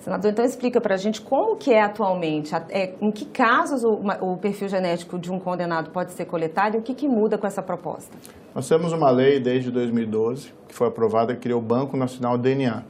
[0.00, 4.00] Senador, então explica para a gente como que é atualmente, é, em que casos o,
[4.22, 7.46] o, perfil genético de um condenado pode ser coletado e o que, que muda com
[7.46, 8.16] essa proposta?
[8.54, 12.82] Nós temos uma lei desde 2012 que foi aprovada que criou o Banco Nacional DNA.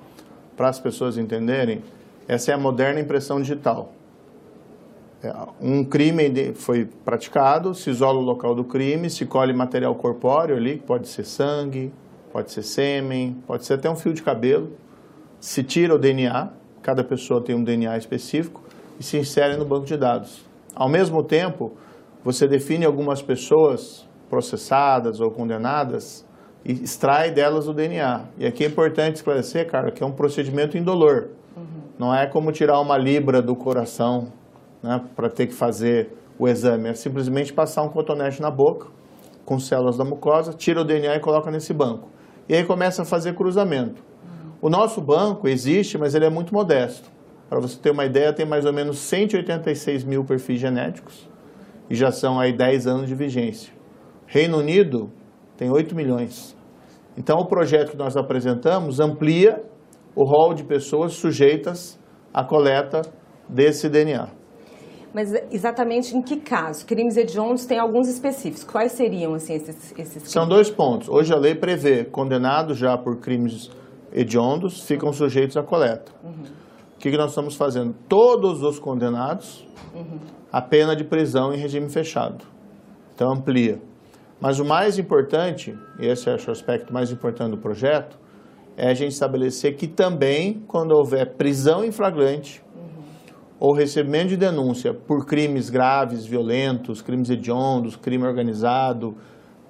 [0.56, 1.82] Para as pessoas entenderem,
[2.28, 3.90] essa é a moderna impressão digital.
[5.21, 10.56] É, um crime foi praticado, se isola o local do crime, se colhe material corpóreo
[10.56, 11.92] ali, pode ser sangue,
[12.33, 14.71] pode ser sêmen, pode ser até um fio de cabelo,
[15.40, 16.59] se tira o DNA,
[16.91, 18.64] cada pessoa tem um DNA específico
[18.98, 20.44] e se insere no banco de dados.
[20.74, 21.72] Ao mesmo tempo,
[22.24, 26.26] você define algumas pessoas processadas ou condenadas
[26.64, 28.24] e extrai delas o DNA.
[28.38, 31.28] E aqui é importante esclarecer, cara, que é um procedimento indolor.
[31.56, 31.64] Uhum.
[31.96, 34.32] Não é como tirar uma libra do coração
[34.82, 36.88] né, para ter que fazer o exame.
[36.88, 38.88] É simplesmente passar um cotonete na boca
[39.45, 42.09] com células da mucosa, tira o DNA e coloca nesse banco.
[42.48, 44.02] E aí começa a fazer cruzamento.
[44.62, 47.10] O nosso banco existe, mas ele é muito modesto.
[47.48, 51.29] Para você ter uma ideia, tem mais ou menos 186 mil perfis genéticos
[51.88, 53.73] e já são aí 10 anos de vigência.
[54.26, 55.10] Reino Unido
[55.57, 56.57] tem 8 milhões.
[57.16, 59.65] Então, o projeto que nós apresentamos amplia
[60.15, 61.99] o rol de pessoas sujeitas
[62.32, 63.02] à coleta
[63.49, 64.29] desse DNA.
[65.12, 66.87] Mas exatamente em que caso?
[66.87, 68.62] Crimes hediondos tem alguns específicos.
[68.62, 70.31] Quais seriam assim, esses, esses crimes?
[70.31, 71.09] São dois pontos.
[71.09, 73.71] Hoje a lei prevê condenados já por crimes
[74.12, 76.12] hediondos ficam sujeitos à coleta.
[76.22, 76.44] Uhum.
[76.94, 77.94] O que, que nós estamos fazendo?
[78.08, 80.19] Todos os condenados, uhum.
[80.53, 82.44] a pena de prisão em regime fechado.
[83.14, 83.81] Então amplia.
[84.41, 88.19] Mas o mais importante, e esse é o aspecto mais importante do projeto,
[88.77, 93.03] é a gente estabelecer que também, quando houver prisão em flagrante uhum.
[93.58, 99.14] ou recebimento de denúncia por crimes graves, violentos, crimes hediondos, crime organizado,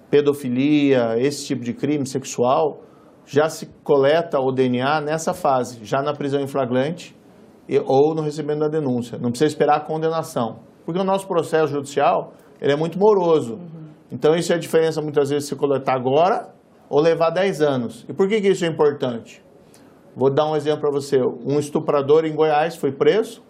[0.09, 2.83] pedofilia, esse tipo de crime sexual,
[3.31, 7.17] já se coleta o DNA nessa fase, já na prisão em flagrante
[7.87, 9.17] ou no recebimento da denúncia.
[9.19, 10.59] Não precisa esperar a condenação.
[10.85, 13.55] Porque o nosso processo judicial ele é muito moroso.
[13.55, 13.91] Uhum.
[14.11, 16.53] Então, isso é a diferença, muitas vezes, se coletar agora
[16.89, 18.05] ou levar 10 anos.
[18.09, 19.41] E por que, que isso é importante?
[20.17, 21.21] Vou dar um exemplo para você.
[21.23, 23.41] Um estuprador em Goiás foi preso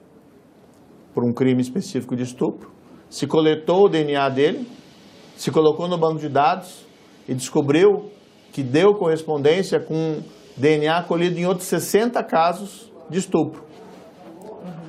[1.14, 2.70] por um crime específico de estupro.
[3.08, 4.68] Se coletou o DNA dele,
[5.36, 6.84] se colocou no banco de dados
[7.26, 8.10] e descobriu
[8.52, 10.20] que deu correspondência com
[10.56, 13.62] DNA colhido em outros 60 casos de estupro.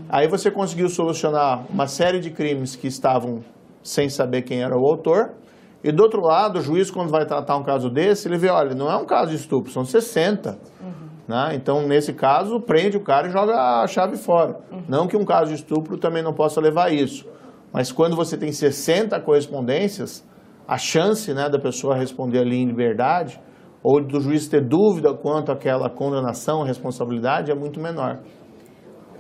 [0.10, 3.42] Aí você conseguiu solucionar uma série de crimes que estavam
[3.82, 5.32] sem saber quem era o autor.
[5.84, 8.76] E do outro lado, o juiz, quando vai tratar um caso desse, ele vê, olha,
[8.76, 10.60] não é um caso de estupro, são 60.
[10.82, 10.92] Uhum.
[11.28, 11.56] Né?
[11.56, 14.60] Então, nesse caso, prende o cara e joga a chave fora.
[14.72, 14.84] Uhum.
[14.88, 17.26] Não que um caso de estupro também não possa levar isso.
[17.72, 20.28] Mas quando você tem 60 correspondências,
[20.68, 23.40] a chance né, da pessoa responder ali em liberdade
[23.84, 28.20] ou do juiz ter dúvida quanto àquela condenação, responsabilidade, é muito menor.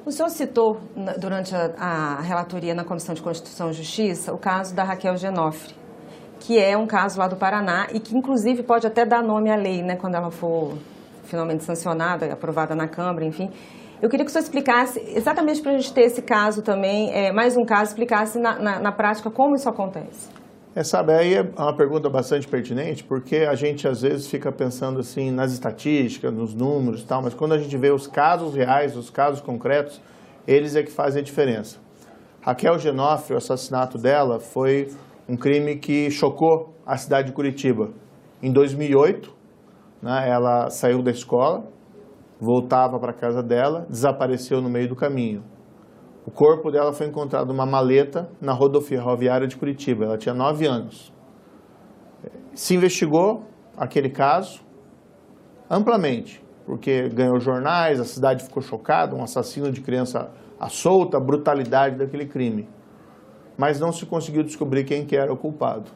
[0.05, 0.79] O senhor citou
[1.19, 5.75] durante a, a, relatoria na Comissão de Constituição e Justiça o caso da Raquel Genofre,
[6.39, 9.55] que é um caso lá do Paraná e que inclusive pode até dar nome à
[9.55, 10.73] lei, né, quando ela for
[11.23, 13.49] finalmente sancionada, aprovada na Câmara, enfim.
[14.01, 17.31] Eu queria que o senhor explicasse, exatamente para a gente ter esse caso também, é,
[17.31, 20.27] mais um caso, explicasse na, na, na prática como isso acontece.
[20.73, 25.01] É, sabe, aí é uma pergunta bastante pertinente, porque a gente às vezes fica pensando
[25.01, 28.95] assim nas estatísticas, nos números e tal, mas quando a gente vê os casos reais,
[28.95, 30.01] os casos concretos,
[30.47, 31.77] eles é que fazem a diferença.
[32.39, 34.87] Raquel Genofre, o assassinato dela, foi
[35.27, 37.89] um crime que chocou a cidade de Curitiba.
[38.41, 39.29] Em 2008,
[40.01, 41.65] né, ela saiu da escola,
[42.39, 45.43] voltava para casa dela, desapareceu no meio do caminho.
[46.25, 50.05] O corpo dela foi encontrado numa maleta na rodoviária de Curitiba.
[50.05, 51.11] Ela tinha nove anos.
[52.53, 53.43] Se investigou
[53.75, 54.61] aquele caso
[55.69, 61.19] amplamente, porque ganhou jornais, a cidade ficou chocada, um assassino de criança à solta, a
[61.19, 62.69] brutalidade daquele crime.
[63.57, 65.89] Mas não se conseguiu descobrir quem que era o culpado.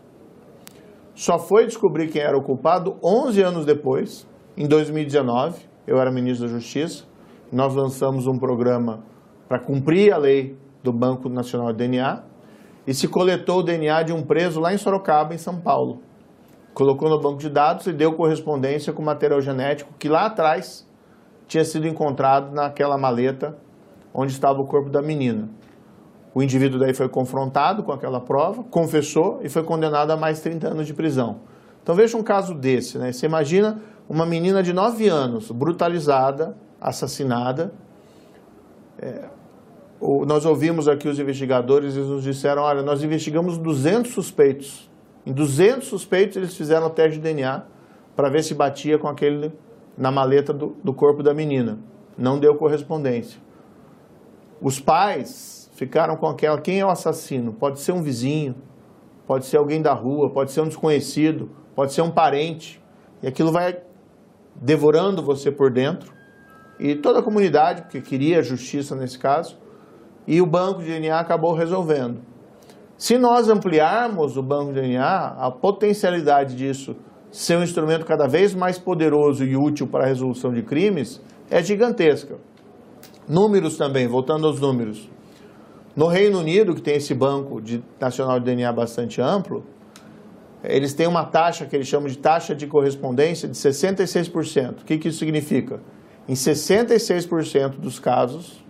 [1.14, 6.48] Só foi descobrir quem era o culpado 11 anos depois, em 2019, eu era ministro
[6.48, 7.06] da Justiça,
[7.52, 9.04] nós lançamos um programa
[9.48, 12.24] para cumprir a lei do Banco Nacional de DNA
[12.88, 16.02] e se coletou o DNA de um preso lá em Sorocaba, em São Paulo.
[16.74, 20.88] Colocou no banco de dados e deu correspondência com material genético que lá atrás
[21.48, 23.58] tinha sido encontrado naquela maleta
[24.14, 25.50] onde estava o corpo da menina.
[26.34, 30.68] O indivíduo daí foi confrontado com aquela prova, confessou e foi condenado a mais 30
[30.68, 31.40] anos de prisão.
[31.82, 33.12] Então veja um caso desse, né?
[33.12, 37.74] Você imagina uma menina de 9 anos, brutalizada, assassinada,
[39.00, 39.30] é,
[40.00, 44.90] o, nós ouvimos aqui os investigadores, eles nos disseram, olha, nós investigamos 200 suspeitos.
[45.26, 47.66] Em 200 suspeitos eles fizeram o teste de DNA
[48.16, 49.52] para ver se batia com aquele
[49.98, 51.80] na maleta do, do corpo da menina.
[52.18, 53.42] Não deu correspondência.
[54.62, 57.54] Os pais ficaram com aquela, quem é o assassino?
[57.54, 58.56] Pode ser um vizinho,
[59.28, 62.82] pode ser alguém da rua, pode ser um desconhecido, pode ser um parente.
[63.22, 63.82] E aquilo vai
[64.56, 66.15] devorando você por dentro.
[66.80, 69.58] E toda a comunidade, porque queria justiça nesse caso,
[70.28, 72.20] e o banco de DNA acabou resolvendo.
[72.98, 76.96] Se nós ampliarmos o banco de DNA, a potencialidade disso
[77.30, 81.62] ser um instrumento cada vez mais poderoso e útil para a resolução de crimes é
[81.62, 82.38] gigantesca.
[83.28, 85.10] Números também, voltando aos números.
[85.96, 89.66] No Reino Unido, que tem esse banco de, nacional de DNA bastante amplo,
[90.64, 94.82] eles têm uma taxa que eles chamam de taxa de correspondência de 66%.
[94.82, 95.80] O que, que isso significa?
[96.28, 98.64] Em 66% dos casos,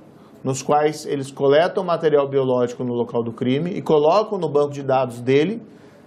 [0.44, 4.84] nos quais eles coletam material biológico no local do crime e colocam no banco de
[4.84, 5.62] dados dele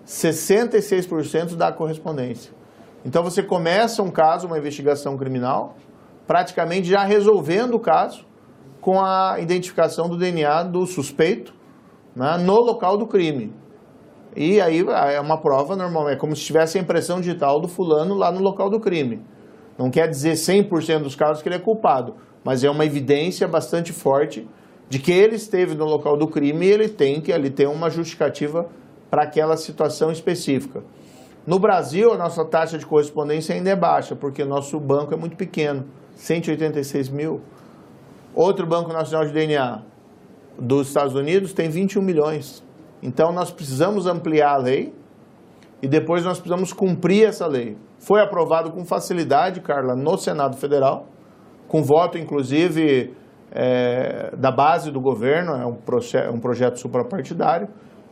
[0.07, 2.53] 66% da correspondência.
[3.05, 5.75] Então você começa um caso, uma investigação criminal,
[6.27, 8.27] praticamente já resolvendo o caso
[8.81, 11.55] com a identificação do DNA do suspeito
[12.15, 13.53] né, no local do crime.
[14.37, 18.15] E aí é uma prova normal, é como se tivesse a impressão digital do fulano
[18.15, 19.25] lá no local do crime.
[19.79, 23.93] Não quer dizer 100% dos casos que ele é culpado, mas é uma evidência bastante
[23.93, 24.47] forte
[24.89, 27.89] de que ele esteve no local do crime e ele tem que ali ter uma
[27.89, 28.69] justificativa
[29.09, 30.83] para aquela situação específica.
[31.47, 35.37] No Brasil, a nossa taxa de correspondência ainda é baixa, porque nosso banco é muito
[35.37, 35.87] pequeno,
[36.17, 37.41] 186 mil.
[38.35, 39.83] Outro Banco Nacional de DNA
[40.59, 42.65] dos Estados Unidos tem 21 milhões.
[43.03, 44.93] Então, nós precisamos ampliar a lei
[45.83, 47.77] e depois nós precisamos cumprir essa lei.
[47.99, 51.07] Foi aprovado com facilidade, Carla, no Senado Federal,
[51.67, 53.15] com voto, inclusive,
[53.53, 57.69] é, da base do governo, é um, proje é um projeto suprapartidário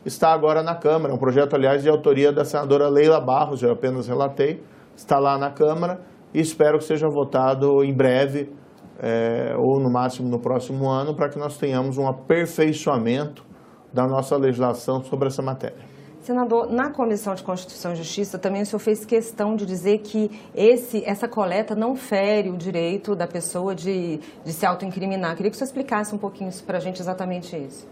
[0.08, 1.12] está agora na Câmara.
[1.12, 4.62] É um projeto, aliás, de autoria da senadora Leila Barros, eu apenas relatei,
[4.96, 6.00] está lá na Câmara
[6.32, 8.52] e espero que seja votado em breve,
[9.00, 13.44] é, ou no máximo no próximo ano, para que nós tenhamos um aperfeiçoamento
[13.92, 15.76] da nossa legislação sobre essa matéria.
[16.26, 20.28] Senador, na Comissão de Constituição e Justiça também o senhor fez questão de dizer que
[20.56, 25.36] esse, essa coleta não fere o direito da pessoa de, de se autoincriminar.
[25.36, 27.86] Queria que o senhor explicasse um pouquinho para a gente exatamente isso.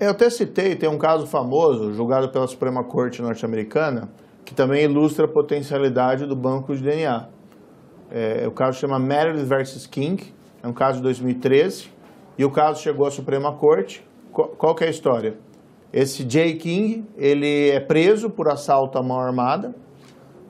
[0.00, 4.08] Eu até citei, tem um caso famoso, julgado pela Suprema Corte norte-americana,
[4.46, 7.28] que também ilustra a potencialidade do banco de DNA.
[8.10, 10.32] É, o caso chama Meredith versus King,
[10.62, 11.90] é um caso de 2013,
[12.38, 14.02] e o caso chegou à Suprema Corte.
[14.32, 15.36] Qual, qual é a história?
[15.92, 19.74] Esse Jay King, ele é preso por assalto à mão armada,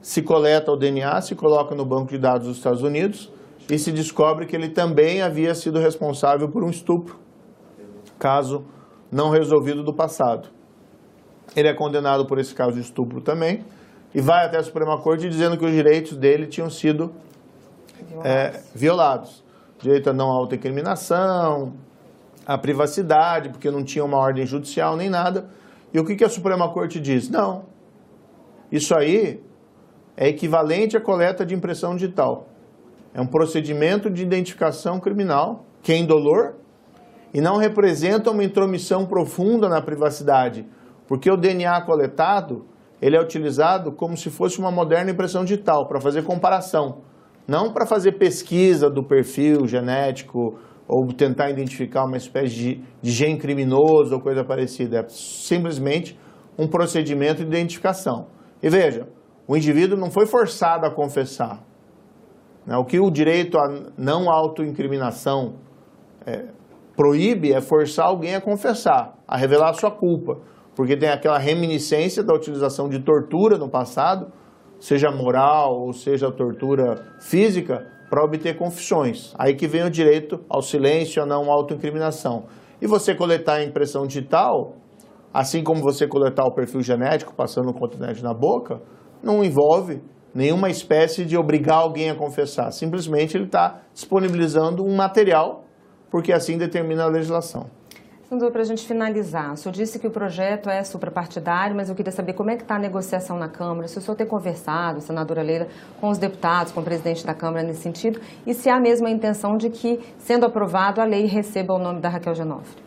[0.00, 3.32] se coleta o DNA, se coloca no banco de dados dos Estados Unidos
[3.70, 7.19] e se descobre que ele também havia sido responsável por um estupro,
[8.19, 8.64] caso
[9.12, 10.49] não resolvido do passado.
[11.55, 13.64] Ele é condenado por esse caso de estupro também
[14.14, 17.12] e vai até a Suprema Corte dizendo que os direitos dele tinham sido
[18.08, 18.25] violados.
[18.25, 19.44] É, violados.
[19.79, 21.73] Direito a não autoincriminação,
[22.48, 25.50] a privacidade, porque não tinha uma ordem judicial nem nada.
[25.92, 27.28] E o que, que a Suprema Corte diz?
[27.28, 27.66] Não.
[28.72, 29.44] Isso aí
[30.16, 32.48] é equivalente à coleta de impressão digital.
[33.12, 36.54] É um procedimento de identificação criminal que é indolor
[37.34, 40.66] e não representa uma intromissão profunda na privacidade,
[41.06, 42.64] porque o DNA coletado
[43.00, 47.02] ele é utilizado como se fosse uma moderna impressão digital para fazer comparação,
[47.46, 50.58] não para fazer pesquisa do perfil genético
[50.88, 55.00] ou tentar identificar uma espécie de, de criminoso ou coisa parecida.
[55.00, 56.18] É simplesmente
[56.59, 58.28] um procedimento de identificação.
[58.62, 59.07] E veja,
[59.47, 61.62] o indivíduo não foi forçado a confessar.
[62.66, 62.76] Né?
[62.76, 65.57] O que o direito à não autoincriminação
[66.26, 66.47] é,
[66.97, 70.38] proíbe é forçar alguém a confessar, a revelar a sua culpa,
[70.75, 74.33] porque tem aquela reminiscência da utilização de tortura no passado,
[74.80, 79.35] seja moral ou seja tortura física, para obter confissões.
[79.38, 82.44] Aí que vem o direito ao silêncio, a não autoincriminação.
[82.80, 84.76] E você coletar a impressão digital,
[85.32, 88.80] assim como você coletar o perfil genético passando o continente na boca,
[89.23, 90.00] não envolve
[90.35, 92.70] nenhuma espécie de obrigar alguém a confessar.
[92.70, 95.64] Simplesmente ele está disponibilizando um material
[96.11, 97.66] porque assim determina a legislação.
[98.28, 101.94] Senador, para a gente finalizar, o senhor disse que o projeto é suprapartidário, mas eu
[101.94, 105.00] queria saber como é que está a negociação na Câmara, se o senhor tem conversado,
[105.00, 105.66] senadora Leila,
[105.99, 109.08] com os deputados, com o presidente da Câmara nesse sentido, e se há a mesma
[109.08, 112.82] intenção de que, sendo aprovado, a lei receba o nome da Raquel Genofre.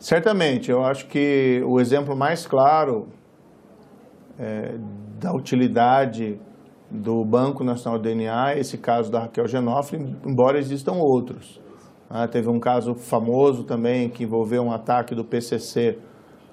[0.00, 3.06] Certamente, eu acho que o exemplo mais claro
[4.40, 4.74] é,
[5.20, 6.40] da utilidade
[6.90, 11.61] do Banco Nacional do DNA é esse caso da Raquel Genofre, embora existam outros.
[12.14, 15.98] Ah, teve um caso famoso também que envolveu um ataque do PCC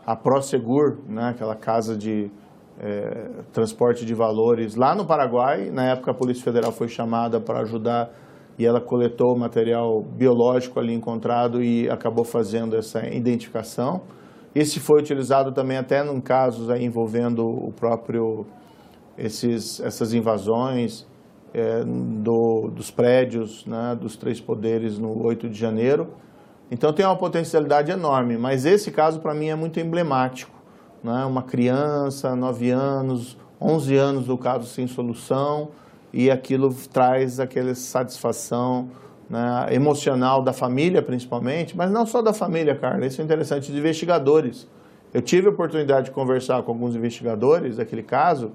[0.06, 2.32] à Prosegur, né, aquela casa de
[2.80, 5.70] é, transporte de valores lá no Paraguai.
[5.70, 8.10] Na época a Polícia Federal foi chamada para ajudar
[8.58, 14.04] e ela coletou o material biológico ali encontrado e acabou fazendo essa identificação.
[14.56, 18.46] Esse foi utilizado também até em casos envolvendo o próprio
[19.18, 21.06] esses, essas invasões
[21.54, 26.08] é, do, dos prédios né, dos três poderes no 8 de janeiro.
[26.72, 30.54] Então tem uma potencialidade enorme, mas esse caso para mim é muito emblemático.
[31.04, 31.26] Né?
[31.26, 35.70] Uma criança, 9 anos, 11 anos do caso sem solução
[36.14, 38.90] e aquilo traz aquela satisfação
[39.30, 43.78] né, emocional da família principalmente, mas não só da família, Carla, isso é interessante, de
[43.78, 44.68] investigadores.
[45.14, 48.52] Eu tive a oportunidade de conversar com alguns investigadores daquele caso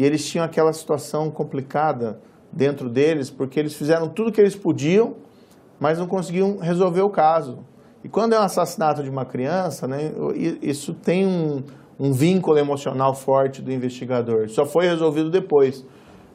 [0.00, 2.18] e eles tinham aquela situação complicada
[2.50, 5.16] dentro deles, porque eles fizeram tudo que eles podiam,
[5.78, 7.58] mas não conseguiam resolver o caso.
[8.02, 10.10] E quando é um assassinato de uma criança, né,
[10.62, 11.62] isso tem um,
[11.98, 14.48] um vínculo emocional forte do investigador.
[14.48, 15.84] Só foi resolvido depois.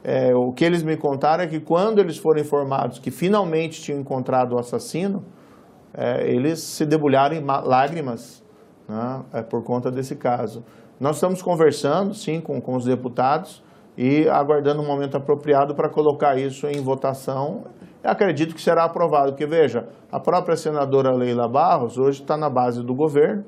[0.04, 3.98] É, o que eles me contaram é que quando eles foram informados que finalmente tinham
[3.98, 5.24] encontrado o assassino,
[5.92, 8.44] é, eles se debulharam em lágrimas
[8.88, 10.62] né, é, por conta desse caso.
[10.98, 13.62] Nós estamos conversando, sim, com, com os deputados
[13.98, 17.64] e aguardando um momento apropriado para colocar isso em votação.
[18.02, 22.48] Eu acredito que será aprovado, porque veja, a própria senadora Leila Barros hoje está na
[22.48, 23.44] base do governo,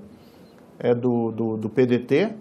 [0.78, 2.35] é do, do, do PDT,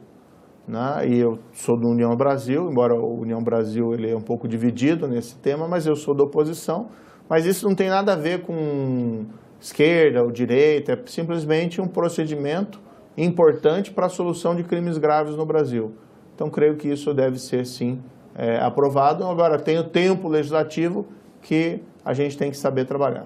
[0.68, 1.08] né?
[1.08, 5.08] e eu sou do União Brasil, embora o União Brasil ele é um pouco dividido
[5.08, 6.90] nesse tema, mas eu sou da oposição.
[7.30, 9.26] Mas isso não tem nada a ver com
[9.60, 12.80] esquerda ou direita, é simplesmente um procedimento
[13.18, 15.94] importante para a solução de crimes graves no Brasil.
[16.36, 18.00] Então, creio que isso deve ser, sim,
[18.36, 19.26] é, aprovado.
[19.26, 21.08] Agora, tem o tempo legislativo
[21.42, 23.26] que a gente tem que saber trabalhar.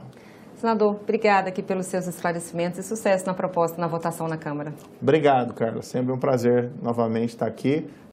[0.55, 4.71] Senador, obrigada aqui pelos seus esclarecimentos e sucesso na proposta, na votação na Câmara.
[5.01, 5.81] Obrigado, Carla.
[5.81, 7.89] Sempre um prazer novamente estar aqui.